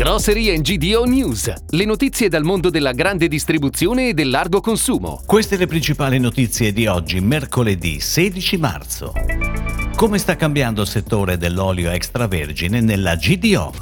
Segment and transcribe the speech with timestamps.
[0.00, 5.20] Grocery GDO News, le notizie dal mondo della grande distribuzione e del largo consumo.
[5.26, 9.12] Queste le principali notizie di oggi, mercoledì 16 marzo.
[9.94, 13.74] Come sta cambiando il settore dell'olio extravergine nella GDO?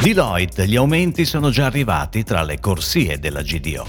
[0.00, 3.84] Deloitte, gli aumenti sono già arrivati tra le corsie della GDO.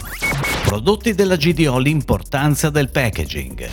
[0.64, 3.70] Prodotti della GDO, l'importanza del packaging.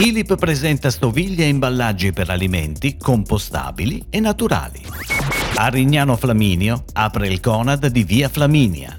[0.00, 5.41] Ilip presenta stoviglie e imballaggi per alimenti compostabili e naturali.
[5.54, 8.96] Arignano Flaminio apre il Conad di Via Flaminia.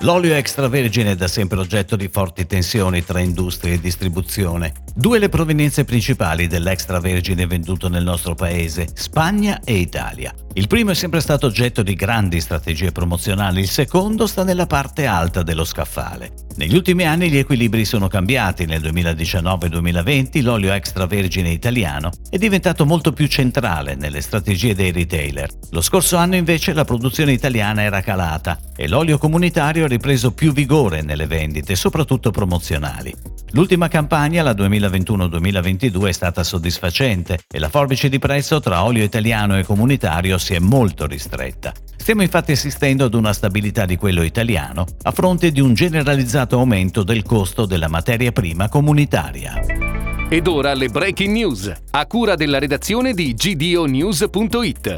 [0.00, 4.83] L'olio extravergine è da sempre oggetto di forti tensioni tra industria e distribuzione.
[4.96, 10.32] Due le provenienze principali dell'extravergine venduto nel nostro paese, Spagna e Italia.
[10.52, 15.04] Il primo è sempre stato oggetto di grandi strategie promozionali, il secondo sta nella parte
[15.06, 16.30] alta dello scaffale.
[16.54, 23.12] Negli ultimi anni gli equilibri sono cambiati, nel 2019-2020 l'olio extravergine italiano è diventato molto
[23.12, 25.50] più centrale nelle strategie dei retailer.
[25.72, 30.52] Lo scorso anno invece la produzione italiana era calata e l'olio comunitario ha ripreso più
[30.52, 33.12] vigore nelle vendite, soprattutto promozionali.
[33.54, 34.52] L'ultima campagna, la
[34.88, 40.54] 2021-2022, è stata soddisfacente e la forbice di prezzo tra olio italiano e comunitario si
[40.54, 41.72] è molto ristretta.
[41.96, 47.02] Stiamo infatti assistendo ad una stabilità di quello italiano a fronte di un generalizzato aumento
[47.02, 49.60] del costo della materia prima comunitaria.
[50.28, 54.96] Ed ora le breaking news, a cura della redazione di gdonews.it.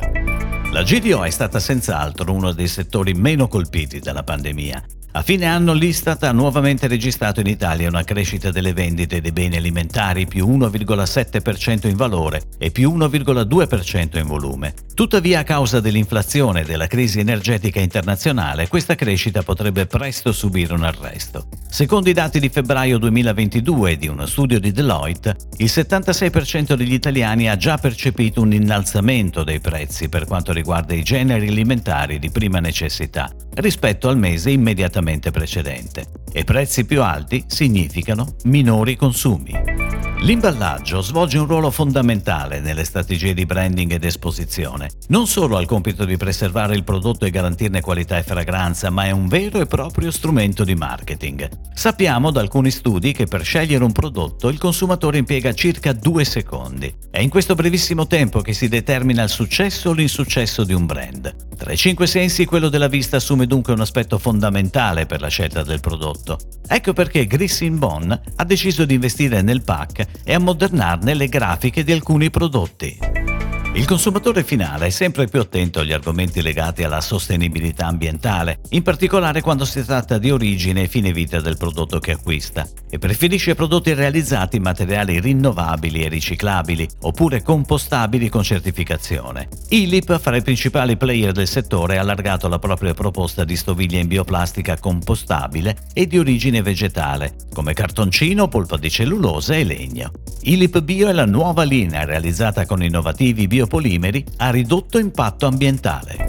[0.72, 4.84] La GDO è stata senz'altro uno dei settori meno colpiti dalla pandemia
[5.16, 9.56] a fine anno l'Istat ha nuovamente registrato in Italia una crescita delle vendite dei beni
[9.56, 14.74] alimentari più 1,7% in valore e più 1,2% in volume.
[14.92, 20.84] Tuttavia, a causa dell'inflazione e della crisi energetica internazionale, questa crescita potrebbe presto subire un
[20.84, 21.48] arresto.
[21.66, 27.48] Secondo i dati di febbraio 2022 di uno studio di Deloitte, il 76% degli italiani
[27.48, 32.60] ha già percepito un innalzamento dei prezzi per quanto riguarda i generi alimentari di prima
[32.60, 39.52] necessità rispetto al mese immediatamente precedente e prezzi più alti significano minori consumi.
[40.20, 44.90] L'imballaggio svolge un ruolo fondamentale nelle strategie di branding ed esposizione.
[45.08, 49.04] Non solo ha il compito di preservare il prodotto e garantirne qualità e fragranza, ma
[49.04, 51.48] è un vero e proprio strumento di marketing.
[51.74, 56.92] Sappiamo da alcuni studi che per scegliere un prodotto il consumatore impiega circa due secondi.
[57.10, 61.45] È in questo brevissimo tempo che si determina il successo o l'insuccesso di un brand.
[61.56, 65.62] Tra i cinque sensi quello della vista assume dunque un aspetto fondamentale per la scelta
[65.62, 66.38] del prodotto.
[66.68, 71.92] Ecco perché Grissin Bon ha deciso di investire nel pack e ammodernarne le grafiche di
[71.92, 73.35] alcuni prodotti.
[73.76, 79.42] Il consumatore finale è sempre più attento agli argomenti legati alla sostenibilità ambientale, in particolare
[79.42, 83.92] quando si tratta di origine e fine vita del prodotto che acquista, e preferisce prodotti
[83.92, 89.48] realizzati in materiali rinnovabili e riciclabili, oppure compostabili con certificazione.
[89.68, 94.08] Ilip, fra i principali player del settore, ha allargato la propria proposta di stoviglie in
[94.08, 100.10] bioplastica compostabile e di origine vegetale, come cartoncino, polpa di cellulosa e legno.
[100.42, 106.25] Ilip Bio è la nuova linea realizzata con innovativi bio biopolimeri a ridotto impatto ambientale.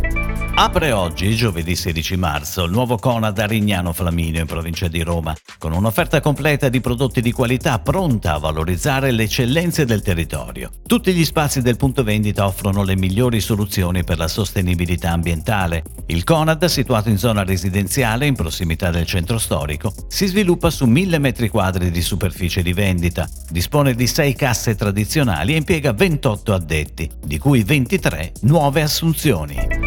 [0.59, 5.35] Apre oggi, giovedì 16 marzo, il nuovo Conad a Rignano Flaminio in provincia di Roma,
[5.59, 10.71] con un'offerta completa di prodotti di qualità pronta a valorizzare le eccellenze del territorio.
[10.87, 15.83] Tutti gli spazi del punto vendita offrono le migliori soluzioni per la sostenibilità ambientale.
[16.07, 21.19] Il Conad, situato in zona residenziale in prossimità del centro storico, si sviluppa su 1000
[21.19, 27.37] m2 di superficie di vendita, dispone di 6 casse tradizionali e impiega 28 addetti, di
[27.37, 29.86] cui 23 nuove assunzioni.